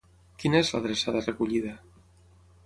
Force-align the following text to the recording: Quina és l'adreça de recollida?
Quina 0.43 0.61
és 0.61 0.71
l'adreça 0.75 1.13
de 1.17 1.21
recollida? 1.27 1.75